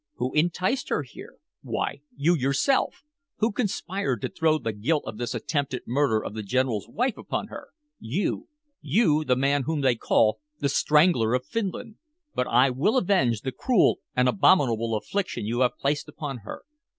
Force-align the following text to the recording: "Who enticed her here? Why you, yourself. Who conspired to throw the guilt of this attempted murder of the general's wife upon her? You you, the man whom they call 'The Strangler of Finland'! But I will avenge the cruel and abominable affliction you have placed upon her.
"Who 0.15 0.33
enticed 0.33 0.89
her 0.89 1.03
here? 1.03 1.35
Why 1.61 2.01
you, 2.15 2.33
yourself. 2.35 3.03
Who 3.37 3.51
conspired 3.51 4.21
to 4.23 4.29
throw 4.29 4.57
the 4.57 4.71
guilt 4.73 5.03
of 5.05 5.19
this 5.19 5.35
attempted 5.35 5.83
murder 5.85 6.25
of 6.25 6.33
the 6.33 6.41
general's 6.41 6.89
wife 6.89 7.17
upon 7.17 7.49
her? 7.49 7.67
You 7.99 8.47
you, 8.81 9.23
the 9.23 9.35
man 9.35 9.61
whom 9.67 9.81
they 9.81 9.93
call 9.93 10.39
'The 10.57 10.69
Strangler 10.69 11.35
of 11.35 11.45
Finland'! 11.45 11.97
But 12.33 12.47
I 12.47 12.71
will 12.71 12.97
avenge 12.97 13.41
the 13.41 13.51
cruel 13.51 13.99
and 14.15 14.27
abominable 14.27 14.95
affliction 14.95 15.45
you 15.45 15.59
have 15.59 15.77
placed 15.77 16.07
upon 16.09 16.39
her. 16.39 16.63